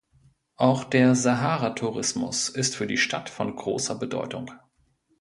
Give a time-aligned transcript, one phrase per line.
[0.55, 4.49] Auch der Sahara-Tourismus ist für die Stadt von großer Bedeutung.